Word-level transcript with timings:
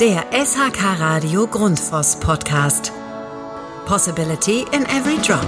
Der 0.00 0.24
SHK 0.32 0.98
Radio 0.98 1.46
Grundfos 1.46 2.18
Podcast. 2.18 2.90
Possibility 3.84 4.64
in 4.72 4.86
every 4.86 5.18
drop. 5.18 5.46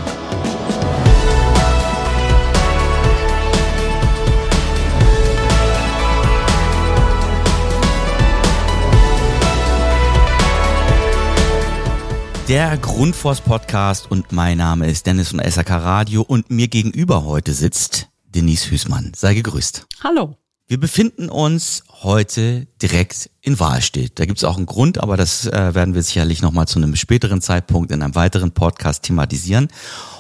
Der 12.47 12.77
Grundfos 12.77 13.41
Podcast 13.41 14.11
und 14.11 14.33
mein 14.33 14.59
Name 14.59 14.91
ist 14.91 15.07
Dennis 15.07 15.31
von 15.31 15.41
SAK 15.43 15.71
Radio 15.71 16.21
und 16.21 16.51
mir 16.51 16.69
gegenüber 16.69 17.25
heute 17.25 17.55
sitzt 17.55 18.11
Denise 18.27 18.71
Hüßmann. 18.71 19.13
Sei 19.17 19.33
gegrüßt. 19.33 19.87
Hallo. 20.05 20.37
Wir 20.69 20.81
befinden 20.81 21.29
uns 21.29 21.85
heute 22.03 22.67
direkt 22.81 23.31
in 23.41 23.59
Wahlstedt. 23.61 24.19
Da 24.19 24.25
gibt 24.25 24.39
es 24.39 24.45
auch 24.45 24.57
einen 24.57 24.67
Grund, 24.67 24.99
aber 24.99 25.17
das 25.17 25.47
äh, 25.47 25.75
werden 25.75 25.95
wir 25.95 26.03
sicherlich 26.03 26.41
nochmal 26.41 26.67
zu 26.67 26.79
einem 26.79 26.97
späteren 26.97 27.43
Zeitpunkt 27.43 27.91
in 27.91 28.03
einem 28.03 28.15
weiteren 28.15 28.53
Podcast 28.53 29.03
thematisieren. 29.03 29.69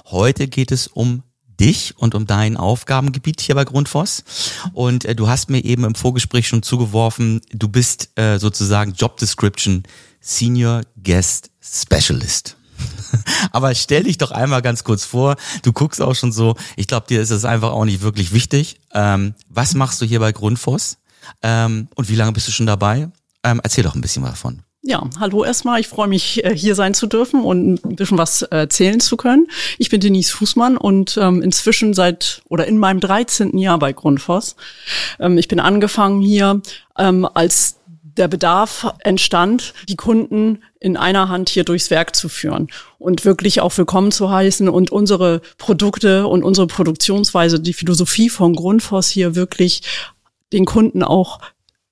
Heute 0.07 0.49
geht 0.49 0.73
es 0.73 0.89
um 0.89 1.23
dich 1.59 1.95
und 1.97 2.15
um 2.15 2.27
dein 2.27 2.57
Aufgabengebiet 2.57 3.41
hier 3.41 3.55
bei 3.55 3.65
Grundfos. 3.65 4.25
Und 4.73 5.05
äh, 5.05 5.15
du 5.15 5.29
hast 5.29 5.49
mir 5.49 5.65
eben 5.65 5.85
im 5.85 5.95
Vorgespräch 5.95 6.49
schon 6.49 6.63
zugeworfen, 6.63 7.41
du 7.53 7.69
bist 7.69 8.11
äh, 8.17 8.39
sozusagen 8.39 8.93
Job 8.93 9.17
Description 9.19 9.85
Senior 10.21 10.83
Guest 11.03 11.51
Specialist. 11.61 12.57
Aber 13.53 13.75
stell 13.75 14.05
dich 14.05 14.19
doch 14.19 14.31
einmal 14.31 14.63
ganz 14.63 14.85
kurz 14.85 15.05
vor. 15.05 15.37
Du 15.63 15.73
guckst 15.73 16.01
auch 16.01 16.15
schon 16.15 16.33
so. 16.33 16.57
Ich 16.77 16.87
glaube, 16.87 17.07
dir 17.09 17.21
ist 17.21 17.31
es 17.31 17.45
einfach 17.45 17.73
auch 17.73 17.85
nicht 17.85 18.03
wirklich 18.03 18.33
wichtig. 18.33 18.81
Ähm, 18.95 19.35
was 19.49 19.75
machst 19.75 20.01
du 20.01 20.07
hier 20.07 20.21
bei 20.21 20.33
Grundfos? 20.33 20.99
Ähm, 21.43 21.89
und 21.95 22.09
wie 22.09 22.17
lange 22.17 22.33
bist 22.33 22.49
du 22.49 22.53
schon 22.53 22.67
dabei? 22.67 23.09
Ähm, 23.45 23.61
erzähl 23.63 23.85
doch 23.85 23.95
ein 23.95 24.01
bisschen 24.01 24.25
davon. 24.25 24.63
Ja, 24.85 25.09
hallo 25.21 25.45
erstmal. 25.45 25.79
Ich 25.79 25.87
freue 25.87 26.09
mich, 26.09 26.45
äh, 26.45 26.57
hier 26.57 26.75
sein 26.75 26.93
zu 26.93 27.07
dürfen 27.07 27.45
und 27.45 27.85
ein 27.85 27.95
bisschen 27.95 28.19
was 28.19 28.43
erzählen 28.43 28.99
zu 28.99 29.17
können. 29.17 29.47
Ich 29.79 29.91
bin 29.91 30.01
Denise 30.01 30.33
Fußmann 30.33 30.77
und 30.77 31.17
ähm, 31.23 31.41
inzwischen 31.41 31.95
seit 31.95 32.43
oder 32.49 32.67
in 32.67 32.79
meinem 32.79 32.99
13. 32.99 33.57
Jahr 33.59 33.79
bei 33.79 33.93
Grundfos. 33.93 34.57
Ähm, 35.21 35.39
ich 35.39 35.47
bin 35.47 35.61
angefangen 35.61 36.21
hier 36.21 36.63
ähm, 36.99 37.29
als 37.33 37.77
der 38.17 38.29
Bedarf 38.29 38.95
entstand, 39.01 39.75
die 39.89 39.97
Kunden 39.97 40.63
in 40.81 40.97
einer 40.97 41.29
Hand 41.29 41.49
hier 41.49 41.65
durchs 41.65 41.91
Werk 41.91 42.15
zu 42.15 42.29
führen 42.29 42.69
und 42.99 43.25
wirklich 43.25 43.61
auch 43.61 43.77
willkommen 43.77 44.13
zu 44.13 44.31
heißen 44.31 44.69
und 44.69 44.91
unsere 44.91 45.41
Produkte 45.59 46.27
und 46.27 46.43
unsere 46.43 46.67
Produktionsweise, 46.67 47.61
die 47.61 47.73
Philosophie 47.73 48.29
von 48.29 48.55
Grundfos 48.55 49.09
hier 49.09 49.35
wirklich 49.35 49.83
den 50.53 50.65
Kunden 50.65 51.03
auch 51.03 51.41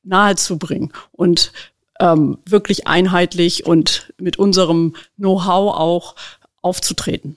nahezubringen 0.03 0.93
und 1.13 1.53
ähm, 2.01 2.39
wirklich 2.47 2.87
einheitlich 2.87 3.67
und 3.67 4.13
mit 4.19 4.39
unserem 4.39 4.95
Know-how 5.17 5.75
auch 5.77 6.17
aufzutreten. 6.63 7.37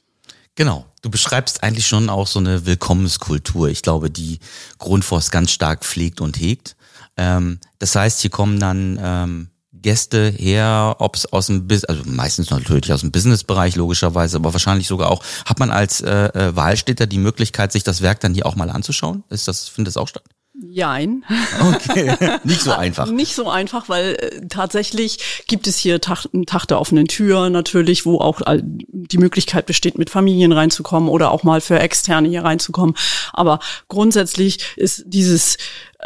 Genau. 0.55 0.85
Du 1.01 1.09
beschreibst 1.09 1.63
eigentlich 1.63 1.85
schon 1.85 2.09
auch 2.09 2.27
so 2.27 2.39
eine 2.39 2.65
Willkommenskultur. 2.65 3.67
Ich 3.67 3.81
glaube, 3.81 4.09
die 4.09 4.39
Grundfos 4.77 5.31
ganz 5.31 5.51
stark 5.51 5.83
pflegt 5.83 6.21
und 6.21 6.39
hegt. 6.39 6.77
Ähm, 7.17 7.59
das 7.79 7.95
heißt, 7.95 8.21
hier 8.21 8.31
kommen 8.31 8.59
dann 8.59 8.99
ähm, 9.01 9.47
Gäste 9.83 10.29
her, 10.29 10.95
ob 10.99 11.15
es 11.15 11.31
aus 11.31 11.47
dem 11.47 11.67
Business, 11.67 11.85
also 11.85 12.03
meistens 12.05 12.49
natürlich 12.49 12.91
aus 12.93 13.01
dem 13.01 13.11
Businessbereich 13.11 13.75
logischerweise, 13.75 14.37
aber 14.37 14.53
wahrscheinlich 14.53 14.87
sogar 14.87 15.11
auch, 15.11 15.23
hat 15.45 15.59
man 15.59 15.71
als 15.71 16.01
äh, 16.01 16.27
äh, 16.27 16.55
Wahlstädter 16.55 17.05
die 17.05 17.17
Möglichkeit, 17.17 17.71
sich 17.71 17.83
das 17.83 18.01
Werk 18.01 18.19
dann 18.21 18.33
hier 18.33 18.45
auch 18.45 18.55
mal 18.55 18.69
anzuschauen? 18.69 19.23
Ist 19.29 19.47
das, 19.47 19.67
findet 19.67 19.95
das 19.95 19.97
auch 19.97 20.07
statt? 20.07 20.23
Jein. 20.55 21.25
Okay, 21.59 22.15
nicht 22.43 22.61
so 22.61 22.71
einfach. 22.71 23.09
nicht 23.09 23.33
so 23.33 23.49
einfach, 23.49 23.89
weil 23.89 24.13
äh, 24.13 24.47
tatsächlich 24.47 25.43
gibt 25.47 25.65
es 25.65 25.77
hier 25.77 25.99
Tag, 25.99 26.27
Tag 26.45 26.65
der 26.67 26.79
offenen 26.79 27.07
Tür 27.07 27.49
natürlich, 27.49 28.05
wo 28.05 28.19
auch 28.19 28.39
die 28.47 29.17
Möglichkeit 29.17 29.65
besteht, 29.65 29.97
mit 29.97 30.11
Familien 30.11 30.51
reinzukommen 30.51 31.09
oder 31.09 31.31
auch 31.31 31.41
mal 31.41 31.59
für 31.59 31.79
Externe 31.79 32.29
hier 32.29 32.43
reinzukommen. 32.43 32.95
Aber 33.33 33.59
grundsätzlich 33.87 34.59
ist 34.77 35.03
dieses 35.07 35.57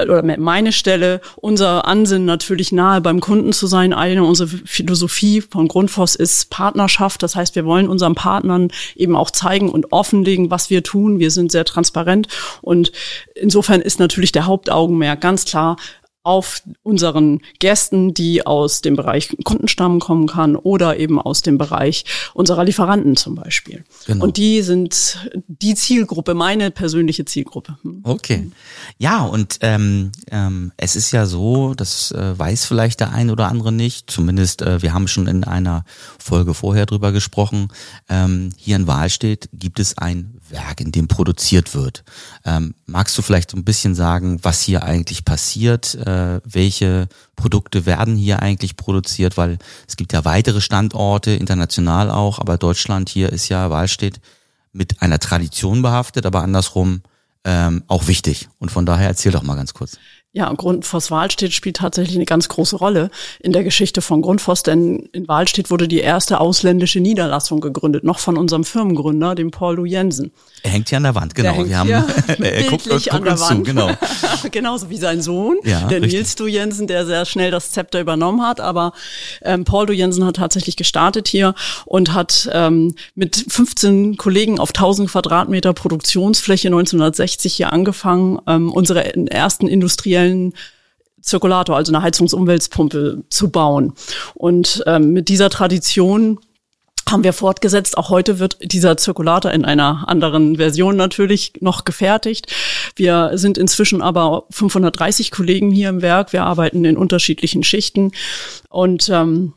oder 0.02 0.24
meine 0.24 0.72
Stelle, 0.72 1.22
unser 1.36 1.88
Ansinnen 1.88 2.26
natürlich 2.26 2.72
nahe 2.72 3.02
beim 3.02 3.20
Kunden 3.20 3.54
zu 3.54 3.68
sein. 3.68 3.94
Eine 3.94 4.24
unsere 4.24 4.48
Philosophie 4.48 5.42
von 5.42 5.68
Grundfos 5.68 6.16
ist 6.16 6.50
Partnerschaft. 6.50 7.24
Das 7.24 7.36
heißt, 7.36 7.56
wir 7.56 7.66
wollen 7.66 7.90
unseren 7.90 8.16
Partnern 8.16 8.70
eben 8.96 9.16
auch 9.16 9.32
zeigen 9.32 9.70
und 9.70 9.92
offenlegen, 9.92 10.52
was 10.52 10.70
wir 10.70 10.84
tun. 10.84 11.20
Wir 11.20 11.32
sind 11.32 11.52
sehr 11.52 11.66
transparent 11.66 12.28
und 12.62 12.92
insofern 13.36 13.82
ist 13.82 14.00
natürlich 14.00 14.32
der 14.32 14.46
Hauptaugenmerk 14.46 15.22
ganz 15.22 15.46
klar 15.46 15.78
auf 16.28 16.62
unseren 16.84 17.40
Gästen, 17.60 18.14
die 18.14 18.46
aus 18.46 18.82
dem 18.82 18.98
Bereich 18.98 19.36
Kundenstamm 19.46 20.02
kommen 20.02 20.28
kann 20.28 20.58
oder 20.58 21.00
eben 21.00 21.22
aus 21.22 21.42
dem 21.42 21.58
Bereich 21.58 22.04
unserer 22.34 22.66
Lieferanten 22.66 23.16
zum 23.16 23.36
Beispiel. 23.36 23.86
Genau. 24.06 24.26
Und 24.26 24.36
die 24.36 24.62
sind 24.62 25.30
die 25.48 25.74
Zielgruppe, 25.74 26.34
meine 26.34 26.70
persönliche 26.70 27.24
Zielgruppe. 27.24 27.78
Hm. 27.82 28.02
Okay. 28.04 28.52
Ja, 28.98 29.24
und 29.24 29.60
ähm, 29.62 30.12
ähm, 30.30 30.74
es 30.76 30.98
ist 30.98 31.12
ja 31.12 31.26
so, 31.26 31.74
das 31.74 32.12
äh, 32.12 32.38
weiß 32.38 32.66
vielleicht 32.66 33.00
der 33.00 33.14
ein 33.14 33.30
oder 33.30 33.48
andere 33.48 33.72
nicht, 33.72 34.12
zumindest 34.12 34.62
äh, 34.62 34.82
wir 34.82 34.94
haben 34.94 35.08
schon 35.08 35.28
in 35.28 35.46
einer 35.46 35.86
Folge 36.20 36.54
vorher 36.54 36.86
drüber 36.86 37.14
gesprochen, 37.14 37.70
ähm, 38.10 38.50
hier 38.58 38.76
in 38.76 38.86
Wahlstedt 38.86 39.48
gibt 39.54 39.80
es 39.80 39.98
ein 39.98 40.34
Werk, 40.50 40.82
in 40.82 40.92
dem 40.92 41.08
produziert 41.08 41.74
wird. 41.74 42.04
Ähm, 42.46 42.74
magst 42.86 43.18
du 43.18 43.22
vielleicht 43.22 43.52
so 43.52 43.58
ein 43.58 43.64
bisschen 43.64 43.96
sagen, 43.96 44.40
was 44.44 44.62
hier 44.62 44.84
eigentlich 44.84 45.26
passiert? 45.26 45.96
Äh, 45.96 46.42
welche 46.44 47.08
Produkte 47.36 47.86
werden 47.86 48.16
hier 48.16 48.42
eigentlich 48.42 48.78
produziert? 48.78 49.38
Weil 49.38 49.58
es 49.88 49.98
gibt 49.98 50.14
ja 50.14 50.26
weitere 50.26 50.62
Standorte, 50.62 51.32
international 51.32 52.10
auch, 52.12 52.40
aber 52.40 52.58
Deutschland 52.58 53.10
hier 53.10 53.32
ist 53.32 53.50
ja 53.50 53.70
Wahlstedt 53.70 54.20
mit 54.74 55.02
einer 55.02 55.20
Tradition 55.20 55.82
behaftet, 55.82 56.26
aber 56.26 56.44
andersrum 56.44 57.02
ähm, 57.44 57.84
auch 57.88 58.08
wichtig. 58.08 58.50
Und 58.60 58.72
von 58.72 58.86
daher 58.86 59.08
erzähl 59.08 59.32
doch 59.32 59.44
mal 59.44 59.56
ganz 59.56 59.74
kurz. 59.74 59.98
Ja, 60.38 60.54
Grundfos 60.54 61.10
Wahlstedt 61.10 61.52
spielt 61.52 61.78
tatsächlich 61.78 62.16
eine 62.16 62.26
ganz 62.26 62.48
große 62.48 62.76
Rolle 62.76 63.10
in 63.40 63.54
der 63.54 63.64
Geschichte 63.64 64.04
von 64.04 64.22
Grundfos, 64.22 64.62
denn 64.62 65.10
in 65.12 65.28
Wahlstedt 65.28 65.72
wurde 65.72 65.88
die 65.88 65.98
erste 65.98 66.40
ausländische 66.40 67.00
Niederlassung 67.00 67.60
gegründet, 67.60 68.04
noch 68.04 68.20
von 68.20 68.38
unserem 68.38 68.64
Firmengründer, 68.64 69.34
dem 69.34 69.50
Paul 69.50 69.78
Lou 69.78 69.86
Jensen. 69.86 70.32
Er 70.62 70.70
hängt 70.70 70.90
hier 70.90 70.98
an 70.98 71.06
der 71.06 71.16
Wand, 71.16 71.34
genau. 71.34 71.66
Wir 71.66 71.80
haben, 71.80 71.90
er 72.28 72.64
guckt, 72.66 72.88
guckt 72.88 73.12
an 73.12 73.24
der 73.24 73.40
Wand. 73.40 73.58
Zu, 73.58 73.64
genau. 73.64 73.90
Genauso 74.52 74.92
wie 74.92 74.98
sein 74.98 75.24
Sohn, 75.24 75.58
ja, 75.64 75.88
der 75.88 76.04
richtig. 76.04 76.20
Nils 76.20 76.38
Lou 76.38 76.46
Jensen, 76.46 76.86
der 76.86 77.08
sehr 77.08 77.26
schnell 77.26 77.50
das 77.50 77.72
Zepter 77.72 78.00
übernommen 78.00 78.44
hat. 78.44 78.60
Aber 78.60 78.94
ähm, 79.42 79.64
Paul 79.66 79.88
Lou 79.88 79.94
Jensen 79.94 80.24
hat 80.24 80.36
tatsächlich 80.36 80.76
gestartet 80.76 81.28
hier 81.28 81.56
und 81.86 82.14
hat 82.14 82.48
ähm, 82.54 82.94
mit 83.16 83.44
15 83.48 84.18
Kollegen 84.18 84.60
auf 84.60 84.70
1000 84.70 85.10
Quadratmeter 85.10 85.74
Produktionsfläche 85.74 86.68
1960 86.68 87.56
hier 87.56 87.74
angefangen, 87.74 88.38
ähm, 88.46 88.72
unsere 88.72 89.16
ersten 89.32 89.68
industriellen 89.68 90.27
industriellen 90.28 90.54
Zirkulator, 91.22 91.76
also 91.76 91.92
eine 91.92 92.04
Heizungsumweltpumpe 92.04 93.24
zu 93.30 93.50
bauen. 93.50 93.94
Und 94.34 94.84
ähm, 94.86 95.12
mit 95.12 95.30
dieser 95.30 95.50
Tradition 95.50 96.40
haben 97.10 97.24
wir 97.24 97.34
fortgesetzt. 97.34 97.98
Auch 97.98 98.10
heute 98.10 98.40
wird 98.40 98.58
dieser 98.62 98.98
Zirkulator 98.98 99.52
in 99.52 99.66
einer 99.66 100.08
anderen 100.08 100.58
Version 100.58 100.96
natürlich 100.96 101.54
noch 101.60 101.86
gefertigt. 101.86 102.54
Wir 102.96 103.32
sind 103.34 103.58
inzwischen 103.58 104.02
aber 104.02 104.46
530 104.52 105.32
Kollegen 105.32 105.72
hier 105.72 105.90
im 105.90 106.02
Werk. 106.02 106.34
Wir 106.34 106.44
arbeiten 106.44 106.86
in 106.86 106.98
unterschiedlichen 106.98 107.64
Schichten 107.64 108.12
und 108.70 109.10
ähm, 109.10 109.54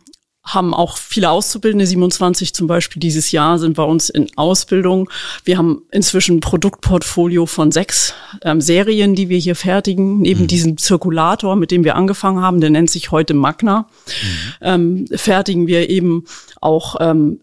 haben 0.55 0.75
auch 0.75 0.97
viele 0.97 1.31
Auszubildende, 1.31 1.87
27 1.87 2.55
zum 2.55 2.67
Beispiel 2.67 3.01
dieses 3.01 3.33
Jahr 3.33 3.59
sind 3.59 3.75
bei 3.75 3.83
uns 3.83 4.09
in 4.09 4.29
Ausbildung. 4.37 5.11
Wir 5.45 5.59
haben 5.59 5.83
inzwischen 5.91 6.37
ein 6.37 6.41
Produktportfolio 6.41 7.47
von 7.47 7.73
sechs 7.73 8.15
ähm, 8.43 8.61
Serien, 8.61 9.15
die 9.15 9.29
wir 9.29 9.39
hier 9.39 9.57
fertigen, 9.57 10.21
neben 10.21 10.43
mhm. 10.43 10.49
diesem 10.49 10.77
Zirkulator, 10.77 11.57
mit 11.57 11.71
dem 11.71 11.85
wir 11.85 11.97
angefangen 11.97 12.41
haben, 12.41 12.61
der 12.61 12.71
nennt 12.71 12.91
sich 12.91 13.11
heute 13.11 13.35
Magna, 13.35 13.87
mhm. 14.07 14.53
ähm, 14.61 15.07
fertigen 15.13 15.67
wir 15.67 15.89
eben 15.91 16.25
auch 16.61 16.97
ähm, 17.01 17.41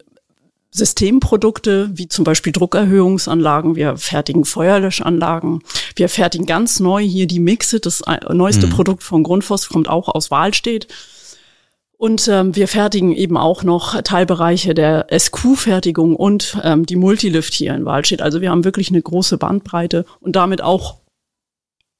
Systemprodukte 0.71 1.89
wie 1.94 2.07
zum 2.07 2.24
Beispiel 2.24 2.53
Druckerhöhungsanlagen, 2.53 3.75
wir 3.75 3.98
fertigen 3.98 4.45
Feuerlöschanlagen, 4.45 5.63
wir 5.95 6.10
fertigen 6.10 6.45
ganz 6.45 6.80
neu 6.80 7.01
hier 7.01 7.27
die 7.27 7.39
Mixe, 7.39 7.80
das 7.80 8.01
äh, 8.01 8.33
neueste 8.33 8.68
mhm. 8.68 8.71
Produkt 8.71 9.03
von 9.03 9.24
Grundfos 9.24 9.69
kommt 9.69 9.89
auch 9.89 10.07
aus 10.07 10.30
Wahlstedt. 10.31 10.88
Und 11.98 12.28
ähm, 12.28 12.56
wir 12.56 12.68
fertigen 12.68 13.12
eben 13.12 13.38
auch 13.38 13.64
noch 13.64 14.00
Teilbereiche 14.04 14.76
der 14.76 15.08
SQ-Fertigung 15.12 16.16
und 16.16 16.58
ähm, 16.64 16.86
die 16.86 16.96
Multilift 16.96 17.54
hier 17.54 17.74
in 17.74 17.86
Wahlstedt. 17.86 18.22
Also 18.22 18.40
wir 18.40 18.52
haben 18.52 18.64
wirklich 18.64 18.90
eine 18.90 19.02
große 19.02 19.40
Bandbreite 19.40 20.06
und 20.20 20.36
damit 20.36 20.62
auch 20.62 20.98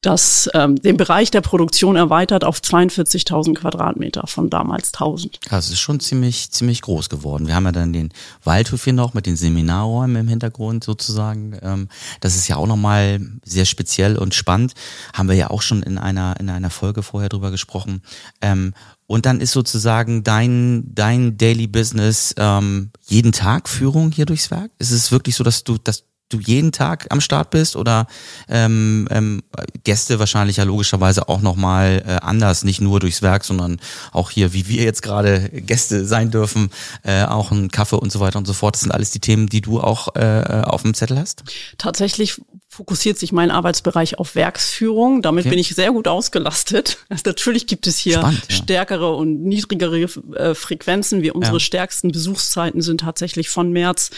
das, 0.02 0.48
ähm, 0.54 0.76
den 0.76 0.96
Bereich 0.96 1.32
der 1.32 1.42
Produktion 1.42 1.96
erweitert 1.96 2.44
auf 2.44 2.60
42.000 2.60 3.56
Quadratmeter 3.56 4.28
von 4.28 4.52
damals 4.52 4.94
1000. 4.94 5.40
Ja, 5.50 5.58
es 5.58 5.72
ist 5.72 5.80
schon 5.80 6.00
ziemlich, 6.00 6.52
ziemlich 6.52 6.84
groß 6.84 7.10
geworden. 7.10 7.48
Wir 7.48 7.56
haben 7.56 7.66
ja 7.66 7.72
dann 7.72 7.94
den 7.94 8.14
Waldhof 8.44 8.84
hier 8.84 8.94
noch 8.94 9.16
mit 9.16 9.26
den 9.26 9.36
Seminarräumen 9.36 10.18
im 10.18 10.28
Hintergrund 10.28 10.84
sozusagen. 10.84 11.58
Ähm, 11.64 11.90
das 12.22 12.36
ist 12.36 12.48
ja 12.48 12.58
auch 12.58 12.68
nochmal 12.68 13.20
sehr 13.44 13.66
speziell 13.66 14.18
und 14.18 14.36
spannend. 14.36 14.74
Haben 15.14 15.30
wir 15.30 15.36
ja 15.36 15.50
auch 15.50 15.64
schon 15.64 15.82
in 15.82 15.98
einer, 15.98 16.40
in 16.40 16.52
einer 16.52 16.70
Folge 16.70 17.02
vorher 17.02 17.30
drüber 17.30 17.50
gesprochen. 17.50 18.04
Ähm, 18.40 18.76
und 19.08 19.26
dann 19.26 19.42
ist 19.42 19.52
sozusagen 19.52 20.24
dein, 20.24 20.84
dein 20.94 21.38
Daily 21.38 21.68
Business 21.68 22.36
ähm, 22.38 22.92
jeden 23.08 23.32
Tag 23.32 23.70
Führung 23.70 24.12
hier 24.12 24.26
durchs 24.26 24.52
Werk? 24.52 24.72
Ist 24.80 24.92
es 24.92 25.12
wirklich 25.12 25.36
so, 25.36 25.44
dass 25.44 25.64
du, 25.64 25.78
dass 25.78 26.04
du 26.30 26.40
jeden 26.40 26.72
Tag 26.72 27.08
am 27.10 27.22
Start 27.22 27.52
bist 27.52 27.76
oder 27.76 28.08
ähm, 28.50 29.08
ähm, 29.12 29.44
Gäste 29.84 30.20
wahrscheinlich 30.20 30.58
ja 30.58 30.66
logischerweise 30.66 31.30
auch 31.30 31.42
nochmal 31.42 32.04
äh, 32.06 32.26
anders, 32.26 32.64
nicht 32.64 32.82
nur 32.82 33.00
durchs 33.00 33.22
Werk, 33.22 33.46
sondern 33.46 33.80
auch 34.12 34.30
hier, 34.30 34.54
wie 34.54 34.68
wir 34.68 34.84
jetzt 34.84 35.02
gerade 35.02 35.50
Gäste 35.50 36.06
sein 36.06 36.32
dürfen, 36.32 36.70
äh, 37.04 37.24
auch 37.24 37.52
ein 37.52 37.70
Kaffee 37.72 37.96
und 37.98 38.12
so 38.12 38.20
weiter 38.20 38.40
und 38.40 38.46
so 38.46 38.54
fort. 38.54 38.76
Das 38.76 38.82
sind 38.82 38.92
alles 38.92 39.12
die 39.12 39.22
Themen, 39.22 39.48
die 39.48 39.62
du 39.62 39.80
auch 39.80 40.16
äh, 40.16 40.64
auf 40.66 40.82
dem 40.82 40.94
Zettel 40.94 41.18
hast? 41.18 41.44
Tatsächlich 41.78 42.42
fokussiert 42.78 43.18
sich 43.18 43.32
mein 43.32 43.50
Arbeitsbereich 43.50 44.20
auf 44.20 44.36
Werksführung. 44.36 45.24
Damit 45.24 45.46
okay. 45.46 45.50
bin 45.50 45.60
ich 45.60 45.74
sehr 45.74 45.92
gut 45.92 46.08
ausgelastet. 46.08 47.00
Also 47.10 47.24
natürlich 47.26 47.68
gibt 47.68 47.88
es 47.88 47.98
hier 47.98 48.20
Spannend, 48.20 48.44
ja. 48.50 48.56
stärkere 48.56 49.16
und 49.16 49.44
niedrigere 49.44 50.02
äh, 50.36 50.54
Frequenzen. 50.54 51.22
Wir 51.22 51.36
unsere 51.36 51.56
ja. 51.56 51.60
stärksten 51.62 52.12
Besuchszeiten 52.12 52.82
sind 52.82 53.00
tatsächlich 53.02 53.50
von 53.50 53.72
März 53.72 54.12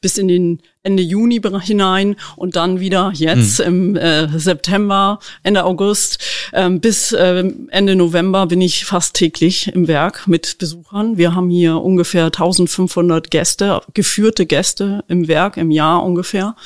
bis 0.00 0.18
in 0.18 0.26
den 0.26 0.62
Ende 0.82 1.02
Juni 1.02 1.40
hinein 1.60 2.16
und 2.36 2.56
dann 2.56 2.80
wieder 2.80 3.12
jetzt 3.14 3.60
mhm. 3.60 3.66
im 3.66 3.96
äh, 3.96 4.38
September, 4.38 5.18
Ende 5.42 5.64
August 5.64 6.18
ähm, 6.54 6.80
bis 6.80 7.12
äh, 7.12 7.44
Ende 7.68 7.94
November 7.94 8.46
bin 8.46 8.62
ich 8.62 8.86
fast 8.86 9.14
täglich 9.14 9.68
im 9.68 9.86
Werk 9.86 10.26
mit 10.26 10.56
Besuchern. 10.58 11.18
Wir 11.18 11.34
haben 11.34 11.50
hier 11.50 11.76
ungefähr 11.76 12.24
1500 12.26 13.30
Gäste, 13.30 13.82
geführte 13.92 14.46
Gäste 14.46 15.04
im 15.06 15.28
Werk 15.28 15.58
im 15.58 15.70
Jahr 15.70 16.02
ungefähr. 16.02 16.56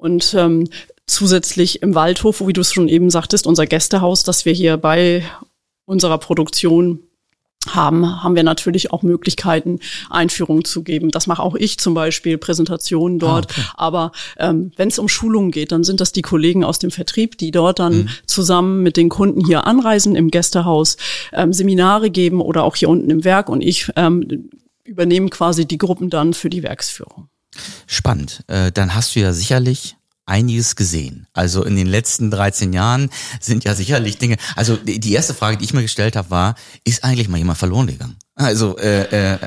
Und 0.00 0.32
ähm, 0.34 0.66
zusätzlich 1.06 1.82
im 1.82 1.94
Waldhof, 1.94 2.40
wie 2.46 2.54
du 2.54 2.62
es 2.62 2.72
schon 2.72 2.88
eben 2.88 3.10
sagtest, 3.10 3.46
unser 3.46 3.66
Gästehaus, 3.66 4.24
das 4.24 4.46
wir 4.46 4.54
hier 4.54 4.78
bei 4.78 5.22
unserer 5.84 6.16
Produktion 6.16 7.00
haben, 7.68 8.22
haben 8.22 8.34
wir 8.34 8.42
natürlich 8.42 8.90
auch 8.90 9.02
Möglichkeiten, 9.02 9.80
Einführungen 10.08 10.64
zu 10.64 10.82
geben. 10.82 11.10
Das 11.10 11.26
mache 11.26 11.42
auch 11.42 11.54
ich 11.54 11.78
zum 11.78 11.92
Beispiel, 11.92 12.38
Präsentationen 12.38 13.18
dort. 13.18 13.50
Ah, 13.50 13.52
okay. 13.52 13.68
Aber 13.74 14.12
ähm, 14.38 14.72
wenn 14.76 14.88
es 14.88 14.98
um 14.98 15.08
Schulungen 15.08 15.50
geht, 15.50 15.70
dann 15.70 15.84
sind 15.84 16.00
das 16.00 16.12
die 16.12 16.22
Kollegen 16.22 16.64
aus 16.64 16.78
dem 16.78 16.90
Vertrieb, 16.90 17.36
die 17.36 17.50
dort 17.50 17.78
dann 17.78 17.94
mhm. 17.94 18.08
zusammen 18.24 18.82
mit 18.82 18.96
den 18.96 19.10
Kunden 19.10 19.44
hier 19.44 19.66
anreisen 19.66 20.16
im 20.16 20.30
Gästehaus, 20.30 20.96
ähm, 21.34 21.52
Seminare 21.52 22.10
geben 22.10 22.40
oder 22.40 22.64
auch 22.64 22.76
hier 22.76 22.88
unten 22.88 23.10
im 23.10 23.24
Werk. 23.24 23.50
Und 23.50 23.60
ich 23.60 23.92
ähm, 23.96 24.48
übernehme 24.84 25.28
quasi 25.28 25.66
die 25.66 25.78
Gruppen 25.78 26.08
dann 26.08 26.32
für 26.32 26.48
die 26.48 26.62
Werksführung. 26.62 27.28
Spannend. 27.86 28.44
Äh, 28.46 28.72
dann 28.72 28.94
hast 28.94 29.14
du 29.14 29.20
ja 29.20 29.32
sicherlich 29.32 29.96
einiges 30.26 30.76
gesehen. 30.76 31.26
Also 31.32 31.64
in 31.64 31.76
den 31.76 31.88
letzten 31.88 32.30
13 32.30 32.72
Jahren 32.72 33.10
sind 33.40 33.64
ja 33.64 33.74
sicherlich 33.74 34.18
Dinge. 34.18 34.36
Also 34.54 34.76
die 34.76 35.12
erste 35.12 35.34
Frage, 35.34 35.56
die 35.56 35.64
ich 35.64 35.74
mir 35.74 35.82
gestellt 35.82 36.16
habe, 36.16 36.30
war: 36.30 36.54
Ist 36.84 37.04
eigentlich 37.04 37.28
mal 37.28 37.38
jemand 37.38 37.58
verloren 37.58 37.88
gegangen? 37.88 38.16
Also 38.36 38.78
äh, 38.78 39.32
äh, 39.32 39.38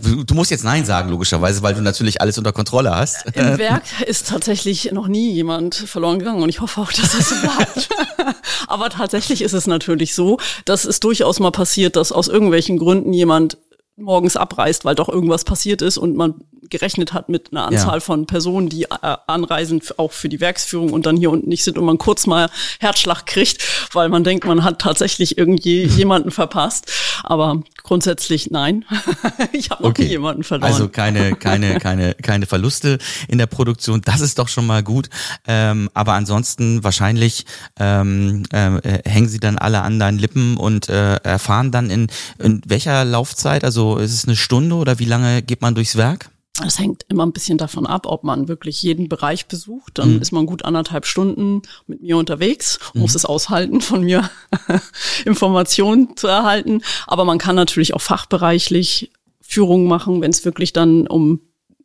du 0.00 0.34
musst 0.34 0.50
jetzt 0.50 0.64
Nein 0.64 0.86
sagen, 0.86 1.10
logischerweise, 1.10 1.62
weil 1.62 1.74
du 1.74 1.82
natürlich 1.82 2.22
alles 2.22 2.38
unter 2.38 2.52
Kontrolle 2.52 2.94
hast. 2.94 3.26
Im 3.34 3.58
Werk 3.58 3.82
ist 4.06 4.28
tatsächlich 4.28 4.90
noch 4.92 5.06
nie 5.06 5.32
jemand 5.32 5.74
verloren 5.74 6.18
gegangen 6.18 6.42
und 6.42 6.48
ich 6.48 6.60
hoffe 6.62 6.80
auch, 6.80 6.92
dass 6.92 7.12
es 7.12 7.28
so 7.28 7.34
bleibt. 7.36 7.90
Aber 8.68 8.88
tatsächlich 8.88 9.42
ist 9.42 9.52
es 9.52 9.66
natürlich 9.66 10.14
so, 10.14 10.38
dass 10.64 10.86
es 10.86 11.00
durchaus 11.00 11.40
mal 11.40 11.50
passiert, 11.50 11.96
dass 11.96 12.10
aus 12.10 12.28
irgendwelchen 12.28 12.78
Gründen 12.78 13.12
jemand 13.12 13.58
morgens 13.96 14.36
abreist, 14.36 14.84
weil 14.84 14.94
doch 14.94 15.08
irgendwas 15.08 15.44
passiert 15.44 15.82
ist 15.82 15.98
und 15.98 16.16
man 16.16 16.34
gerechnet 16.70 17.12
hat 17.12 17.28
mit 17.28 17.52
einer 17.52 17.66
Anzahl 17.66 17.96
ja. 17.96 18.00
von 18.00 18.26
Personen, 18.26 18.68
die 18.68 18.84
äh, 18.84 19.16
anreisen, 19.26 19.82
auch 19.98 20.12
für 20.12 20.28
die 20.28 20.40
Werksführung 20.40 20.92
und 20.92 21.06
dann 21.06 21.16
hier 21.16 21.30
unten 21.30 21.48
nicht 21.48 21.64
sind 21.64 21.76
und 21.76 21.84
man 21.84 21.98
kurz 21.98 22.26
mal 22.26 22.48
Herzschlag 22.80 23.26
kriegt, 23.26 23.62
weil 23.92 24.08
man 24.08 24.24
denkt, 24.24 24.44
man 24.46 24.64
hat 24.64 24.80
tatsächlich 24.80 25.36
irgendwie 25.36 25.82
jemanden 25.96 26.30
verpasst. 26.30 26.90
Aber 27.24 27.62
grundsätzlich 27.82 28.50
nein. 28.50 28.84
ich 29.52 29.70
habe 29.70 29.84
okay. 29.84 30.04
nie 30.04 30.08
jemanden 30.10 30.44
verloren. 30.44 30.72
Also 30.72 30.88
keine, 30.88 31.36
keine, 31.36 31.78
keine, 31.78 32.14
keine 32.14 32.46
Verluste 32.46 32.98
in 33.28 33.38
der 33.38 33.46
Produktion. 33.46 34.00
Das 34.02 34.20
ist 34.20 34.38
doch 34.38 34.48
schon 34.48 34.66
mal 34.66 34.82
gut. 34.82 35.10
Ähm, 35.46 35.90
aber 35.94 36.14
ansonsten 36.14 36.82
wahrscheinlich 36.82 37.44
ähm, 37.78 38.44
äh, 38.50 38.80
hängen 39.04 39.28
sie 39.28 39.40
dann 39.40 39.58
alle 39.58 39.82
an 39.82 39.98
deinen 39.98 40.18
Lippen 40.18 40.56
und 40.56 40.88
äh, 40.88 41.16
erfahren 41.16 41.70
dann 41.70 41.90
in, 41.90 42.06
in 42.38 42.62
welcher 42.66 43.04
Laufzeit, 43.04 43.62
also 43.62 43.91
ist 43.98 44.12
es 44.12 44.26
eine 44.26 44.36
Stunde 44.36 44.76
oder 44.76 44.98
wie 44.98 45.04
lange 45.04 45.42
geht 45.42 45.62
man 45.62 45.74
durchs 45.74 45.96
Werk? 45.96 46.30
Das 46.58 46.78
hängt 46.78 47.06
immer 47.08 47.24
ein 47.24 47.32
bisschen 47.32 47.56
davon 47.56 47.86
ab, 47.86 48.06
ob 48.06 48.24
man 48.24 48.46
wirklich 48.46 48.82
jeden 48.82 49.08
Bereich 49.08 49.46
besucht. 49.46 49.98
Dann 49.98 50.14
mhm. 50.14 50.22
ist 50.22 50.32
man 50.32 50.44
gut 50.44 50.64
anderthalb 50.64 51.06
Stunden 51.06 51.62
mit 51.86 52.02
mir 52.02 52.18
unterwegs, 52.18 52.78
mhm. 52.92 53.00
muss 53.00 53.14
es 53.14 53.24
aushalten, 53.24 53.80
von 53.80 54.02
mir 54.02 54.28
Informationen 55.24 56.14
zu 56.16 56.26
erhalten. 56.26 56.82
Aber 57.06 57.24
man 57.24 57.38
kann 57.38 57.56
natürlich 57.56 57.94
auch 57.94 58.02
fachbereichlich 58.02 59.12
Führungen 59.40 59.86
machen, 59.86 60.20
wenn 60.20 60.30
es 60.30 60.44
wirklich 60.44 60.72
dann 60.74 61.06
um 61.06 61.40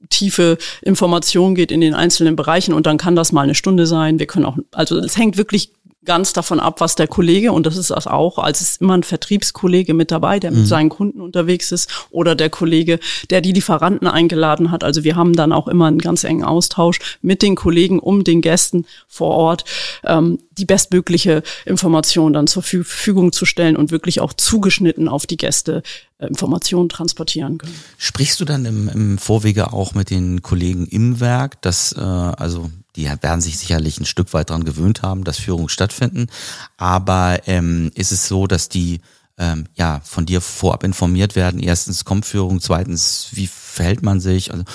tiefe 0.10 0.58
Informationen 0.82 1.56
geht 1.56 1.72
in 1.72 1.82
den 1.82 1.94
einzelnen 1.94 2.36
Bereichen 2.36 2.74
und 2.74 2.86
dann 2.86 2.98
kann 2.98 3.16
das 3.16 3.32
mal 3.32 3.42
eine 3.42 3.56
Stunde 3.56 3.88
sein. 3.88 4.20
Wir 4.20 4.28
können 4.28 4.46
auch, 4.46 4.58
also 4.72 4.98
es 4.98 5.18
hängt 5.18 5.38
wirklich 5.38 5.74
ganz 6.08 6.34
davon 6.34 6.60
ab, 6.60 6.82
was 6.82 6.96
der 6.96 7.08
Kollege, 7.08 7.52
und 7.52 7.68
das 7.68 7.78
ist 7.78 7.92
das 7.92 8.08
auch, 8.08 8.40
als 8.40 8.62
ist 8.62 8.82
immer 8.82 8.96
ein 8.96 9.04
Vertriebskollege 9.04 9.94
mit 9.94 10.10
dabei, 10.10 10.40
der 10.40 10.50
mit 10.50 10.62
mhm. 10.62 10.66
seinen 10.66 10.90
Kunden 10.90 11.22
unterwegs 11.22 11.72
ist, 11.72 12.08
oder 12.10 12.34
der 12.34 12.50
Kollege, 12.50 13.00
der 13.30 13.42
die 13.42 13.52
Lieferanten 13.52 14.08
eingeladen 14.08 14.72
hat. 14.72 14.84
Also 14.84 15.04
wir 15.04 15.16
haben 15.16 15.36
dann 15.36 15.52
auch 15.52 15.68
immer 15.68 15.86
einen 15.86 16.00
ganz 16.00 16.24
engen 16.24 16.44
Austausch 16.44 17.00
mit 17.22 17.44
den 17.44 17.56
Kollegen, 17.56 18.00
um 18.00 18.24
den 18.24 18.42
Gästen 18.42 18.86
vor 19.08 19.36
Ort 19.36 19.66
ähm, 20.04 20.40
die 20.58 20.66
bestmögliche 20.66 21.44
Information 21.66 22.34
dann 22.34 22.48
zur 22.48 22.64
Verfügung 22.64 23.32
zu 23.32 23.46
stellen 23.46 23.76
und 23.76 23.92
wirklich 23.92 24.20
auch 24.22 24.34
zugeschnitten 24.34 25.08
auf 25.08 25.28
die 25.28 25.38
Gäste 25.38 25.84
äh, 26.18 26.28
Informationen 26.28 26.90
transportieren 26.90 27.58
können. 27.58 27.76
Sprichst 27.98 28.40
du 28.40 28.46
dann 28.46 28.66
im, 28.66 28.90
im 28.90 29.18
Vorwege 29.18 29.74
auch 29.74 29.94
mit 29.94 30.10
den 30.10 30.42
Kollegen 30.42 30.88
im 30.88 31.20
Werk, 31.20 31.62
dass 31.62 31.94
äh, 31.94 32.00
also 32.00 32.70
die 32.98 33.10
werden 33.22 33.42
sich 33.42 33.58
sicherlich 33.58 34.00
ein 34.00 34.06
Stück 34.06 34.34
weit 34.34 34.50
dran 34.50 34.66
gewöhnt 34.66 35.04
haben, 35.04 35.24
dass 35.24 35.38
Führungen 35.38 35.70
stattfinden. 35.70 36.28
Aber 36.76 37.40
ähm, 37.46 37.92
ist 37.96 38.12
es 38.12 38.28
so, 38.28 38.48
dass 38.48 38.68
die 38.68 39.00
ähm, 39.38 39.68
ja 39.76 40.02
von 40.04 40.26
dir 40.26 40.42
vorab 40.42 40.84
informiert 40.84 41.36
werden? 41.36 41.62
Erstens 41.62 42.04
kommt 42.04 42.26
Führung, 42.26 42.60
zweitens 42.60 43.30
wie 43.32 43.48
verhält 43.48 44.02
man 44.02 44.20
sich? 44.20 44.52
Also 44.52 44.66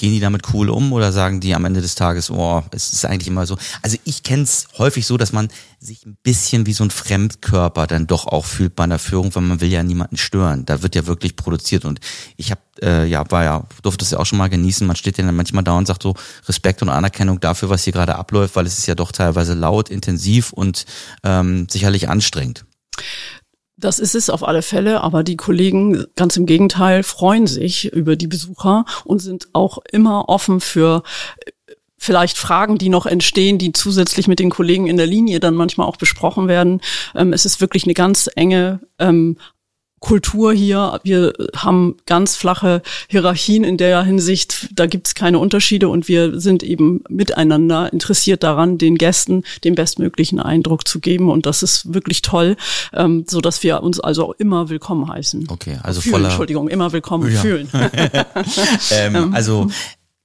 Gehen 0.00 0.12
die 0.12 0.20
damit 0.20 0.54
cool 0.54 0.70
um 0.70 0.94
oder 0.94 1.12
sagen 1.12 1.40
die 1.40 1.54
am 1.54 1.66
Ende 1.66 1.82
des 1.82 1.94
Tages, 1.94 2.30
oh, 2.30 2.62
es 2.70 2.94
ist 2.94 3.04
eigentlich 3.04 3.28
immer 3.28 3.44
so. 3.44 3.58
Also 3.82 3.98
ich 4.04 4.22
kenne 4.22 4.44
es 4.44 4.66
häufig 4.78 5.04
so, 5.04 5.18
dass 5.18 5.34
man 5.34 5.48
sich 5.78 6.06
ein 6.06 6.16
bisschen 6.22 6.64
wie 6.64 6.72
so 6.72 6.84
ein 6.84 6.90
Fremdkörper 6.90 7.86
dann 7.86 8.06
doch 8.06 8.26
auch 8.26 8.46
fühlt 8.46 8.74
bei 8.74 8.84
einer 8.84 8.98
Führung, 8.98 9.34
weil 9.34 9.42
man 9.42 9.60
will 9.60 9.68
ja 9.68 9.82
niemanden 9.82 10.16
stören. 10.16 10.64
Da 10.64 10.82
wird 10.82 10.94
ja 10.94 11.06
wirklich 11.06 11.36
produziert 11.36 11.84
und 11.84 12.00
ich 12.38 12.50
habe 12.50 12.62
äh, 12.80 13.04
ja 13.04 13.30
war 13.30 13.44
ja 13.44 13.68
durfte 13.82 14.02
es 14.02 14.12
ja 14.12 14.18
auch 14.18 14.24
schon 14.24 14.38
mal 14.38 14.48
genießen. 14.48 14.86
Man 14.86 14.96
steht 14.96 15.18
ja 15.18 15.24
dann 15.26 15.36
manchmal 15.36 15.64
da 15.64 15.76
und 15.76 15.86
sagt 15.86 16.02
so 16.02 16.14
Respekt 16.48 16.80
und 16.80 16.88
Anerkennung 16.88 17.38
dafür, 17.38 17.68
was 17.68 17.84
hier 17.84 17.92
gerade 17.92 18.16
abläuft, 18.16 18.56
weil 18.56 18.64
es 18.64 18.78
ist 18.78 18.86
ja 18.86 18.94
doch 18.94 19.12
teilweise 19.12 19.52
laut, 19.52 19.90
intensiv 19.90 20.54
und 20.54 20.86
ähm, 21.24 21.66
sicherlich 21.68 22.08
anstrengend. 22.08 22.64
Das 23.80 23.98
ist 23.98 24.14
es 24.14 24.28
auf 24.28 24.46
alle 24.46 24.62
Fälle, 24.62 25.00
aber 25.00 25.24
die 25.24 25.36
Kollegen 25.36 26.04
ganz 26.14 26.36
im 26.36 26.44
Gegenteil 26.44 27.02
freuen 27.02 27.46
sich 27.46 27.90
über 27.92 28.14
die 28.14 28.26
Besucher 28.26 28.84
und 29.04 29.20
sind 29.20 29.48
auch 29.54 29.78
immer 29.90 30.28
offen 30.28 30.60
für 30.60 31.02
äh, 31.46 31.50
vielleicht 31.96 32.36
Fragen, 32.36 32.76
die 32.76 32.90
noch 32.90 33.06
entstehen, 33.06 33.58
die 33.58 33.72
zusätzlich 33.72 34.28
mit 34.28 34.38
den 34.38 34.50
Kollegen 34.50 34.86
in 34.86 34.96
der 34.96 35.06
Linie 35.06 35.40
dann 35.40 35.54
manchmal 35.54 35.86
auch 35.86 35.96
besprochen 35.96 36.46
werden. 36.46 36.80
Ähm, 37.14 37.32
es 37.32 37.46
ist 37.46 37.60
wirklich 37.60 37.84
eine 37.84 37.94
ganz 37.94 38.28
enge 38.36 38.80
ähm, 38.98 39.36
Kultur 40.00 40.52
hier. 40.52 40.98
Wir 41.04 41.32
haben 41.54 41.96
ganz 42.06 42.34
flache 42.34 42.82
Hierarchien 43.08 43.64
in 43.64 43.76
der 43.76 44.02
Hinsicht. 44.02 44.68
Da 44.72 44.86
gibt 44.86 45.06
es 45.06 45.14
keine 45.14 45.38
Unterschiede 45.38 45.88
und 45.88 46.08
wir 46.08 46.40
sind 46.40 46.62
eben 46.62 47.04
miteinander 47.08 47.92
interessiert 47.92 48.42
daran, 48.42 48.78
den 48.78 48.96
Gästen 48.96 49.44
den 49.62 49.74
bestmöglichen 49.74 50.40
Eindruck 50.40 50.88
zu 50.88 51.00
geben. 51.00 51.30
Und 51.30 51.46
das 51.46 51.62
ist 51.62 51.92
wirklich 51.92 52.22
toll, 52.22 52.56
ähm, 52.94 53.24
so 53.28 53.40
dass 53.40 53.62
wir 53.62 53.82
uns 53.82 54.00
also 54.00 54.32
immer 54.38 54.70
willkommen 54.70 55.08
heißen. 55.08 55.46
Okay, 55.48 55.78
also 55.82 56.00
fühlen, 56.00 56.12
voller 56.14 56.28
Entschuldigung, 56.28 56.68
immer 56.68 56.92
willkommen 56.92 57.32
ja. 57.32 57.40
fühlen. 57.40 57.68
ähm, 58.90 59.34
also 59.34 59.68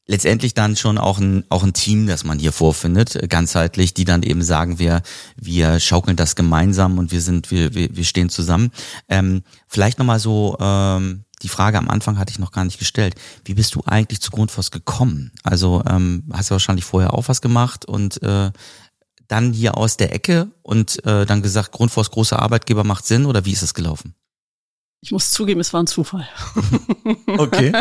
letztendlich 0.07 0.53
dann 0.53 0.75
schon 0.75 0.97
auch 0.97 1.19
ein, 1.19 1.43
auch 1.49 1.63
ein 1.63 1.73
Team, 1.73 2.07
das 2.07 2.23
man 2.23 2.39
hier 2.39 2.51
vorfindet, 2.51 3.15
äh, 3.15 3.27
ganzheitlich, 3.27 3.93
die 3.93 4.05
dann 4.05 4.23
eben 4.23 4.43
sagen, 4.43 4.79
wir, 4.79 5.01
wir 5.35 5.79
schaukeln 5.79 6.15
das 6.15 6.35
gemeinsam 6.35 6.97
und 6.97 7.11
wir 7.11 7.21
sind, 7.21 7.51
wir, 7.51 7.73
wir, 7.73 7.95
wir 7.95 8.03
stehen 8.03 8.29
zusammen. 8.29 8.71
Ähm, 9.09 9.43
vielleicht 9.67 9.99
nochmal 9.99 10.19
so, 10.19 10.57
ähm, 10.59 11.25
die 11.41 11.49
Frage 11.49 11.77
am 11.77 11.89
Anfang 11.89 12.17
hatte 12.17 12.31
ich 12.31 12.39
noch 12.39 12.51
gar 12.51 12.65
nicht 12.65 12.79
gestellt. 12.79 13.15
Wie 13.43 13.55
bist 13.55 13.75
du 13.75 13.83
eigentlich 13.85 14.21
zu 14.21 14.31
Grundfos 14.31 14.71
gekommen? 14.71 15.31
Also 15.43 15.83
ähm, 15.87 16.23
hast 16.31 16.49
du 16.49 16.53
wahrscheinlich 16.53 16.85
vorher 16.85 17.13
auch 17.13 17.27
was 17.27 17.41
gemacht 17.41 17.85
und 17.85 18.21
äh, 18.23 18.51
dann 19.27 19.53
hier 19.53 19.77
aus 19.77 19.97
der 19.97 20.13
Ecke 20.13 20.51
und 20.61 21.03
äh, 21.05 21.25
dann 21.25 21.41
gesagt, 21.41 21.71
Grundfos 21.71 22.11
großer 22.11 22.39
Arbeitgeber 22.39 22.83
macht 22.83 23.05
Sinn 23.05 23.25
oder 23.25 23.45
wie 23.45 23.51
ist 23.51 23.63
es 23.63 23.73
gelaufen? 23.73 24.15
Ich 25.01 25.11
muss 25.11 25.31
zugeben, 25.31 25.59
es 25.59 25.73
war 25.73 25.83
ein 25.83 25.87
Zufall. 25.87 26.27
Okay. 27.37 27.71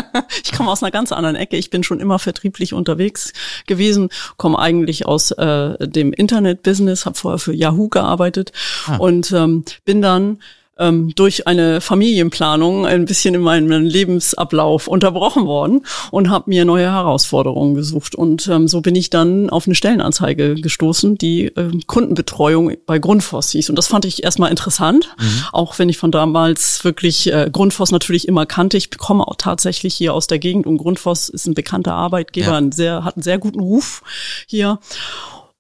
Ich 0.43 0.53
komme 0.53 0.71
aus 0.71 0.83
einer 0.83 0.91
ganz 0.91 1.13
anderen 1.13 1.37
Ecke. 1.37 1.57
Ich 1.57 1.71
bin 1.71 1.83
schon 1.83 2.01
immer 2.01 2.19
vertrieblich 2.19 2.75
unterwegs 2.75 3.33
gewesen, 3.67 4.11
komme 4.37 4.59
eigentlich 4.59 5.07
aus 5.07 5.31
äh, 5.31 5.89
dem 5.89 6.13
Internet-Business, 6.13 7.07
habe 7.07 7.17
vorher 7.17 7.39
für 7.39 7.55
Yahoo 7.55 7.89
gearbeitet 7.89 8.53
ah. 8.87 8.97
und 8.97 9.33
ähm, 9.33 9.65
bin 9.85 10.03
dann 10.03 10.41
ähm, 10.79 11.15
durch 11.15 11.47
eine 11.47 11.81
Familienplanung 11.81 12.87
ein 12.87 13.05
bisschen 13.05 13.35
in 13.35 13.43
meinem 13.43 13.71
Lebensablauf 13.83 14.89
unterbrochen 14.89 15.47
worden 15.47 15.87
und 16.11 16.31
habe 16.31 16.51
mir 16.51 16.65
neue 16.65 16.91
Herausforderungen 16.91 17.75
gesucht. 17.75 18.15
Und 18.15 18.49
ähm, 18.49 18.69
so 18.69 18.81
bin 18.81 18.95
ich 18.97 19.11
dann 19.11 19.51
auf 19.51 19.67
eine 19.67 19.75
Stellenanzeige 19.75 20.55
gestoßen, 20.55 21.17
die 21.17 21.47
ähm, 21.57 21.83
Kundenbetreuung 21.87 22.73
bei 22.87 22.99
Grundfos 22.99 23.51
hieß. 23.51 23.71
Und 23.71 23.77
das 23.77 23.87
fand 23.87 24.05
ich 24.05 24.25
erstmal 24.25 24.51
interessant, 24.51 25.15
mhm. 25.19 25.45
auch 25.53 25.79
wenn 25.79 25.89
ich 25.89 25.99
von 25.99 26.11
damals 26.11 26.85
wirklich 26.85 27.33
äh, 27.33 27.49
Grundfos 27.51 27.91
natürlich 27.91 28.27
immer 28.27 28.47
kannte. 28.47 28.77
Ich 28.77 28.91
komme 28.97 29.27
auch 29.27 29.37
tatsächlich 29.37 29.95
hier 29.95 30.15
aus 30.15 30.27
der 30.27 30.39
Gegend 30.39 30.67
und 30.67 30.79
Grundfos 30.79 31.29
ist 31.29 31.47
ein 31.47 31.55
bekannter 31.55 31.95
Arbeitgeber, 31.95 32.53
ja. 32.53 32.57
ein 32.57 32.73
sehr, 32.73 33.05
hat 33.05 33.17
einen 33.17 33.23
sehr 33.23 33.39
guten 33.39 33.61
Ruf 33.61 34.03
hier. 34.47 34.79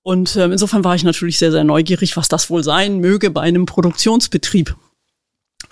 Und 0.02 0.36
ähm, 0.36 0.52
insofern 0.52 0.84
war 0.84 0.94
ich 0.94 1.02
natürlich 1.02 1.38
sehr, 1.38 1.50
sehr 1.50 1.64
neugierig, 1.64 2.16
was 2.18 2.28
das 2.28 2.50
wohl 2.50 2.62
sein 2.62 2.98
möge 2.98 3.30
bei 3.30 3.40
einem 3.40 3.64
Produktionsbetrieb 3.64 4.76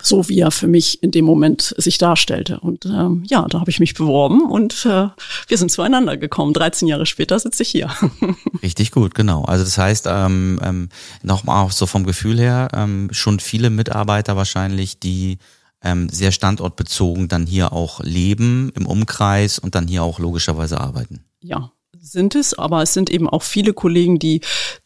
so 0.03 0.27
wie 0.29 0.39
er 0.39 0.51
für 0.51 0.67
mich 0.67 1.01
in 1.01 1.11
dem 1.11 1.25
Moment 1.25 1.73
sich 1.77 1.97
darstellte. 1.97 2.59
Und 2.59 2.85
ähm, 2.85 3.23
ja, 3.25 3.47
da 3.47 3.59
habe 3.59 3.71
ich 3.71 3.79
mich 3.79 3.93
beworben 3.93 4.43
und 4.43 4.85
äh, 4.85 5.07
wir 5.47 5.57
sind 5.57 5.71
zueinander 5.71 6.17
gekommen. 6.17 6.53
13 6.53 6.87
Jahre 6.87 7.05
später 7.05 7.39
sitze 7.39 7.63
ich 7.63 7.69
hier. 7.69 7.89
Richtig 8.61 8.91
gut, 8.91 9.15
genau. 9.15 9.43
Also 9.45 9.63
das 9.63 9.77
heißt, 9.77 10.05
ähm, 10.09 10.59
ähm, 10.61 10.89
nochmal 11.23 11.69
so 11.71 11.85
vom 11.85 12.05
Gefühl 12.05 12.37
her, 12.37 12.67
ähm, 12.73 13.07
schon 13.11 13.39
viele 13.39 13.69
Mitarbeiter 13.69 14.35
wahrscheinlich, 14.35 14.99
die 14.99 15.37
ähm, 15.81 16.09
sehr 16.09 16.31
standortbezogen 16.31 17.29
dann 17.29 17.45
hier 17.45 17.71
auch 17.71 18.01
leben 18.01 18.71
im 18.75 18.85
Umkreis 18.85 19.57
und 19.57 19.73
dann 19.75 19.87
hier 19.87 20.03
auch 20.03 20.19
logischerweise 20.19 20.79
arbeiten. 20.79 21.23
Ja, 21.41 21.71
sind 21.99 22.35
es, 22.35 22.57
aber 22.57 22.81
es 22.83 22.93
sind 22.93 23.09
eben 23.09 23.29
auch 23.29 23.43
viele 23.43 23.73
Kollegen, 23.73 24.19
die 24.19 24.41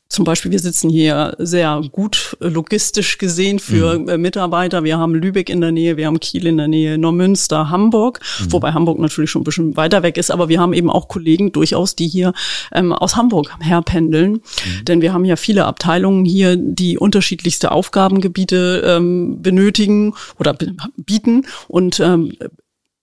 zum 0.10 0.26
Beispiel, 0.26 0.52
wir 0.52 0.60
sitzen 0.60 0.90
hier 0.90 1.36
sehr 1.38 1.82
gut 1.92 2.38
logistisch 2.40 3.18
gesehen 3.18 3.60
für 3.60 4.00
mhm. 4.00 4.10
Äh, 4.10 4.18
Mitarbeiter. 4.18 4.84
Wir 4.84 4.98
haben 4.98 5.14
Lübeck 5.14 5.50
in 5.50 5.62
der 5.62 5.72
Nähe, 5.72 5.98
wir 5.98 6.08
haben 6.08 6.20
Kiel 6.20 6.48
in 6.48 6.58
der 6.58 6.68
Nähe, 6.68 6.98
Neumünster, 6.98 7.70
Hamburg, 7.70 8.20
mhm. 8.40 8.54
wobei 8.54 8.72
Hamburg 8.72 9.00
natürlich 9.00 9.32
schon 9.32 9.42
ein 9.42 9.46
bisschen 9.46 9.76
weiter 9.76 10.04
weg 10.04 10.18
ist, 10.18 10.32
aber 10.32 10.50
wir 10.50 10.60
haben 10.60 10.74
eben 10.74 10.90
auch 10.90 11.08
Kollegen 11.08 11.52
durchaus, 11.52 11.96
die 11.96 12.08
hier 12.08 12.34
ähm, 12.72 12.94
aus 12.94 13.16
Hamburg 13.16 13.52
herpendeln. 13.60 14.34
Mhm. 14.34 14.86
Denn 14.86 15.02
wir 15.02 15.14
haben 15.14 15.26
ja 15.26 15.36
viele 15.36 15.66
Abteilungen 15.66 16.26
hier, 16.26 16.56
die 16.56 16.98
unterschiedlichste 16.98 17.72
Aufgabengebiete 17.72 18.84
ähm, 18.86 19.42
benötigen 19.42 20.14
oder 20.40 20.56
bieten 20.98 21.46
und 21.68 22.00
ähm, 22.00 22.34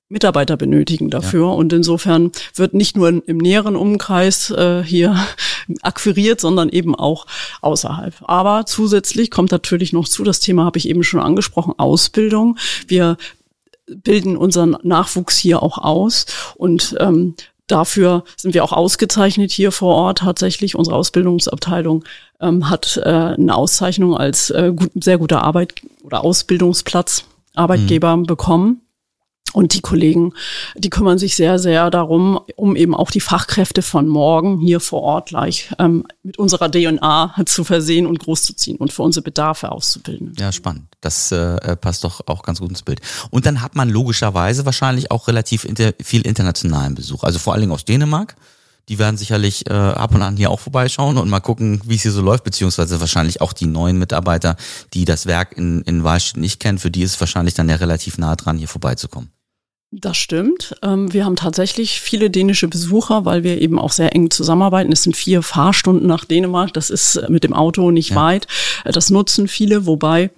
Mitarbeiter 0.09 0.57
benötigen 0.57 1.11
dafür. 1.11 1.47
Ja. 1.47 1.53
Und 1.53 1.73
insofern 1.73 2.31
wird 2.55 2.75
nicht 2.75 2.97
nur 2.97 3.09
im 3.09 3.39
näheren 3.39 3.77
Umkreis 3.77 4.51
äh, 4.51 4.83
hier 4.85 5.17
akquiriert, 5.83 6.41
sondern 6.41 6.69
eben 6.69 6.95
auch 6.95 7.27
außerhalb. 7.63 8.15
Aber 8.23 8.67
zusätzlich 8.67 9.31
kommt 9.31 9.51
natürlich 9.51 9.93
noch 9.93 10.09
zu, 10.09 10.25
das 10.25 10.41
Thema 10.41 10.65
habe 10.65 10.79
ich 10.79 10.89
eben 10.89 11.03
schon 11.03 11.21
angesprochen, 11.21 11.75
Ausbildung. 11.79 12.59
Wir 12.87 13.17
bilden 13.87 14.37
unseren 14.37 14.77
Nachwuchs 14.83 15.37
hier 15.39 15.63
auch 15.63 15.79
aus 15.79 16.27
und 16.57 16.97
ähm, 17.01 17.35
Dafür 17.67 18.25
sind 18.37 18.53
wir 18.53 18.63
auch 18.63 18.73
ausgezeichnet 18.73 19.51
hier 19.51 19.73
vor 19.73 19.95
Ort. 19.95 20.19
Tatsächlich, 20.19 20.77
unsere 20.77 20.97
Ausbildungsabteilung 20.97 22.05
ähm, 22.39 22.69
hat 22.69 23.01
äh, 23.03 23.09
eine 23.09 23.55
Auszeichnung 23.55 24.15
als 24.15 24.51
äh, 24.51 24.71
gut, 24.77 24.91
sehr 25.03 25.17
guter 25.17 25.43
Arbeit- 25.43 25.81
oder 26.03 26.23
Ausbildungsplatz 26.23 27.25
Arbeitgeber 27.55 28.17
mhm. 28.19 28.27
bekommen. 28.27 28.84
Und 29.55 29.73
die 29.73 29.83
Kollegen, 29.83 30.33
die 30.75 30.91
kümmern 30.91 31.17
sich 31.17 31.37
sehr, 31.37 31.61
sehr 31.61 31.89
darum, 31.89 32.41
um 32.57 32.75
eben 32.75 32.93
auch 32.93 33.13
die 33.13 33.21
Fachkräfte 33.21 33.83
von 33.83 34.09
morgen 34.09 34.59
hier 34.59 34.81
vor 34.81 35.03
Ort 35.03 35.29
gleich 35.29 35.71
ähm, 35.79 36.05
mit 36.25 36.39
unserer 36.39 36.69
DNA 36.69 37.37
zu 37.47 37.63
versehen 37.63 38.07
und 38.07 38.19
großzuziehen 38.19 38.79
und 38.79 38.93
für 38.93 39.03
unsere 39.03 39.23
Bedarfe 39.23 39.71
auszubilden. 39.71 40.33
Ja, 40.41 40.51
spannend. 40.51 40.89
Das 41.01 41.31
äh, 41.31 41.37
äh, 41.37 41.77
passt 41.77 42.03
doch 42.03 42.23
auch 42.27 42.43
ganz 42.43 42.59
gut 42.59 42.71
ins 42.71 42.83
Bild. 42.83 43.01
Und 43.31 43.47
dann 43.47 43.63
hat 43.63 43.77
man 43.77 43.89
logischerweise 43.91 44.67
wahrscheinlich 44.67 45.13
auch 45.13 45.29
relativ 45.29 45.65
inter 45.65 45.93
viel 46.03 46.23
internationalen 46.23 46.97
Besuch. 46.97 47.23
Also 47.23 47.39
vor 47.39 47.53
allen 47.53 47.61
Dingen 47.61 47.73
aus 47.73 47.85
Dänemark. 47.85 48.35
Die 48.89 48.99
werden 48.99 49.17
sicherlich 49.17 49.71
äh, 49.71 49.73
ab 49.73 50.15
und 50.15 50.21
an 50.21 50.37
hier 50.37 50.51
auch 50.51 50.61
vorbeischauen 50.61 51.17
und 51.17 51.31
mal 51.31 51.41
gucken, 51.41 51.81
wie 51.87 51.95
es 51.95 52.03
hier 52.03 52.11
so 52.11 52.21
läuft, 52.21 52.45
beziehungsweise 52.45 53.01
wahrscheinlich 53.01 53.41
auch 53.41 53.55
die 53.55 53.67
neuen 53.67 53.99
Mitarbeiter, 53.99 54.57
die 54.93 55.07
das 55.07 55.25
Werk 55.25 55.57
in, 55.57 55.81
in 55.83 56.05
Wahlstedt 56.05 56.37
nicht 56.39 56.61
kennen, 56.61 56.79
für 56.79 56.91
die 56.91 57.03
ist 57.03 57.13
es 57.13 57.21
wahrscheinlich 57.21 57.55
dann 57.55 57.69
ja 57.71 57.77
relativ 57.77 58.19
nah 58.19 58.37
dran, 58.37 58.59
hier 58.59 58.69
vorbeizukommen. 58.69 59.31
Das 59.97 60.17
stimmt. 60.17 60.75
Ähm, 60.83 61.13
wir 61.13 61.25
haben 61.25 61.37
tatsächlich 61.37 62.01
viele 62.01 62.29
dänische 62.29 62.67
Besucher, 62.67 63.25
weil 63.25 63.45
wir 63.45 63.61
eben 63.61 63.79
auch 63.79 63.93
sehr 63.93 64.13
eng 64.15 64.29
zusammenarbeiten. 64.31 64.91
Es 64.91 65.05
sind 65.05 65.17
vier 65.17 65.43
Fahrstunden 65.43 66.09
nach 66.09 66.25
Dänemark. 66.25 66.73
Das 66.75 66.91
ist 66.91 67.17
äh, 67.17 67.31
mit 67.31 67.45
dem 67.45 67.53
Auto 67.53 67.93
nicht 67.93 68.11
ja. 68.11 68.17
weit. 68.17 68.49
Äh, 68.85 68.91
das 68.91 69.11
nutzen 69.11 69.47
viele, 69.47 69.87
wobei 69.87 70.31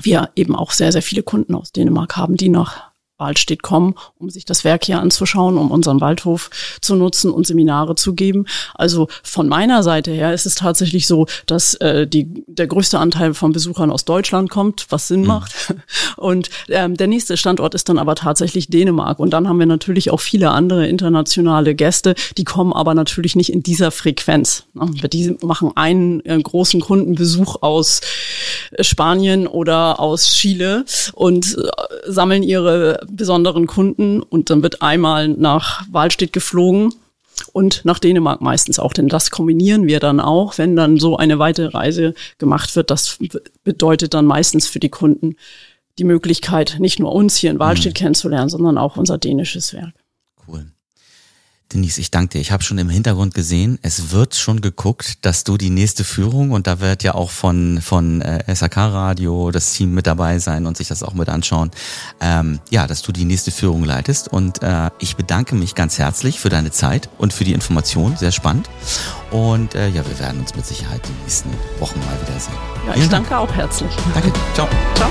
wir 0.00 0.30
eben 0.34 0.56
auch 0.56 0.70
sehr, 0.70 0.92
sehr 0.92 1.02
viele 1.02 1.22
Kunden 1.22 1.54
aus 1.54 1.72
Dänemark 1.72 2.16
haben, 2.16 2.38
die 2.38 2.48
nach 2.48 2.89
Waldstedt 3.20 3.62
kommen, 3.62 3.94
um 4.18 4.30
sich 4.30 4.44
das 4.44 4.64
Werk 4.64 4.84
hier 4.84 5.00
anzuschauen, 5.00 5.56
um 5.56 5.70
unseren 5.70 6.00
Waldhof 6.00 6.50
zu 6.80 6.96
nutzen 6.96 7.30
und 7.30 7.46
Seminare 7.46 7.94
zu 7.94 8.14
geben. 8.14 8.46
Also 8.74 9.08
von 9.22 9.48
meiner 9.48 9.82
Seite 9.82 10.10
her 10.10 10.34
ist 10.34 10.46
es 10.46 10.54
tatsächlich 10.54 11.06
so, 11.06 11.26
dass 11.46 11.74
äh, 11.74 12.06
die, 12.06 12.44
der 12.46 12.66
größte 12.66 12.98
Anteil 12.98 13.34
von 13.34 13.52
Besuchern 13.52 13.90
aus 13.90 14.04
Deutschland 14.04 14.50
kommt, 14.50 14.86
was 14.90 15.08
Sinn 15.08 15.22
mhm. 15.22 15.26
macht. 15.26 15.74
Und 16.16 16.50
ähm, 16.68 16.96
der 16.96 17.06
nächste 17.06 17.36
Standort 17.36 17.74
ist 17.74 17.88
dann 17.88 17.98
aber 17.98 18.14
tatsächlich 18.14 18.68
Dänemark. 18.68 19.18
Und 19.18 19.30
dann 19.30 19.48
haben 19.48 19.58
wir 19.58 19.66
natürlich 19.66 20.10
auch 20.10 20.20
viele 20.20 20.50
andere 20.50 20.86
internationale 20.86 21.74
Gäste, 21.74 22.14
die 22.36 22.44
kommen 22.44 22.72
aber 22.72 22.94
natürlich 22.94 23.36
nicht 23.36 23.52
in 23.52 23.62
dieser 23.62 23.90
Frequenz. 23.90 24.64
Die 24.74 25.36
machen 25.42 25.72
einen 25.74 26.24
äh, 26.24 26.40
großen 26.40 26.80
Kundenbesuch 26.80 27.62
aus 27.62 28.00
Spanien 28.80 29.46
oder 29.46 30.00
aus 30.00 30.32
Chile 30.34 30.84
und 31.12 31.56
äh, 31.56 32.10
sammeln 32.10 32.42
ihre 32.42 33.00
besonderen 33.16 33.66
Kunden 33.66 34.22
und 34.22 34.50
dann 34.50 34.62
wird 34.62 34.82
einmal 34.82 35.28
nach 35.28 35.84
Wahlstedt 35.90 36.32
geflogen 36.32 36.94
und 37.52 37.84
nach 37.84 37.98
Dänemark 37.98 38.40
meistens 38.40 38.78
auch, 38.78 38.92
denn 38.92 39.08
das 39.08 39.30
kombinieren 39.30 39.86
wir 39.86 40.00
dann 40.00 40.20
auch, 40.20 40.58
wenn 40.58 40.76
dann 40.76 40.98
so 40.98 41.16
eine 41.16 41.38
weite 41.38 41.74
Reise 41.74 42.14
gemacht 42.38 42.76
wird. 42.76 42.90
Das 42.90 43.18
bedeutet 43.64 44.14
dann 44.14 44.26
meistens 44.26 44.66
für 44.66 44.80
die 44.80 44.88
Kunden 44.88 45.36
die 45.98 46.04
Möglichkeit, 46.04 46.76
nicht 46.78 46.98
nur 46.98 47.12
uns 47.12 47.36
hier 47.36 47.50
in 47.50 47.58
Wahlstedt 47.58 47.94
mhm. 47.94 47.98
kennenzulernen, 47.98 48.48
sondern 48.48 48.78
auch 48.78 48.96
unser 48.96 49.18
dänisches 49.18 49.72
Werk. 49.72 49.94
Cool. 50.46 50.66
Denise, 51.72 52.00
ich 52.00 52.10
danke 52.10 52.30
dir. 52.30 52.40
Ich 52.40 52.50
habe 52.50 52.62
schon 52.62 52.78
im 52.78 52.88
Hintergrund 52.88 53.34
gesehen, 53.34 53.78
es 53.82 54.10
wird 54.10 54.34
schon 54.34 54.60
geguckt, 54.60 55.24
dass 55.24 55.44
du 55.44 55.56
die 55.56 55.70
nächste 55.70 56.02
Führung 56.04 56.50
und 56.50 56.66
da 56.66 56.80
wird 56.80 57.02
ja 57.02 57.14
auch 57.14 57.30
von 57.30 57.80
von 57.80 58.20
äh, 58.22 58.54
SAK 58.54 58.76
Radio 58.76 59.50
das 59.50 59.72
Team 59.72 59.94
mit 59.94 60.06
dabei 60.06 60.38
sein 60.40 60.66
und 60.66 60.76
sich 60.76 60.88
das 60.88 61.02
auch 61.02 61.14
mit 61.14 61.28
anschauen. 61.28 61.70
Ähm, 62.20 62.58
ja, 62.70 62.86
dass 62.86 63.02
du 63.02 63.12
die 63.12 63.24
nächste 63.24 63.52
Führung 63.52 63.84
leitest 63.84 64.28
und 64.28 64.62
äh, 64.62 64.90
ich 64.98 65.16
bedanke 65.16 65.54
mich 65.54 65.74
ganz 65.74 65.98
herzlich 65.98 66.40
für 66.40 66.48
deine 66.48 66.72
Zeit 66.72 67.08
und 67.18 67.32
für 67.32 67.44
die 67.44 67.52
Information, 67.52 68.16
sehr 68.16 68.32
spannend. 68.32 68.68
Und 69.30 69.74
äh, 69.76 69.88
ja, 69.88 70.04
wir 70.06 70.18
werden 70.18 70.40
uns 70.40 70.56
mit 70.56 70.66
Sicherheit 70.66 71.00
die 71.06 71.22
nächsten 71.22 71.50
Wochen 71.78 72.00
mal 72.00 72.20
wiedersehen. 72.26 72.54
Ja, 72.86 72.96
ich 72.96 73.08
danke 73.08 73.38
auch 73.38 73.52
herzlich. 73.52 73.90
Danke. 74.14 74.32
Ciao. 74.54 74.68
Ciao. 74.96 75.10